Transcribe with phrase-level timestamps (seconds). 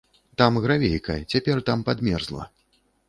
[0.41, 2.49] Там гравейка, цяпер там падмерзла.